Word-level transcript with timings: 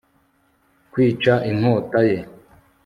Kwica 0.91 1.33
inkota 1.49 1.99
ye 2.09 2.19